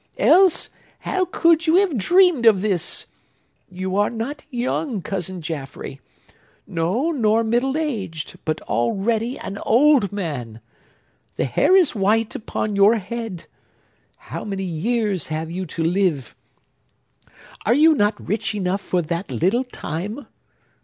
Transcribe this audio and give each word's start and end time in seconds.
Else, 0.17 0.71
how 1.01 1.25
could 1.25 1.67
you 1.67 1.75
have 1.75 1.95
dreamed 1.95 2.47
of 2.47 2.63
this? 2.63 3.05
You 3.69 3.95
are 3.97 4.09
not 4.09 4.47
young, 4.49 5.03
Cousin 5.03 5.43
Jaffrey!—no, 5.43 7.11
nor 7.11 7.43
middle 7.43 7.77
aged,—but 7.77 8.61
already 8.61 9.37
an 9.37 9.59
old 9.59 10.11
man! 10.11 10.59
The 11.35 11.45
hair 11.45 11.75
is 11.75 11.93
white 11.93 12.33
upon 12.33 12.75
your 12.75 12.95
head! 12.95 13.45
How 14.17 14.43
many 14.43 14.63
years 14.63 15.27
have 15.27 15.51
you 15.51 15.67
to 15.67 15.83
live? 15.83 16.33
Are 17.63 17.75
you 17.75 17.93
not 17.93 18.19
rich 18.27 18.55
enough 18.55 18.81
for 18.81 19.03
that 19.03 19.29
little 19.29 19.65
time? 19.65 20.25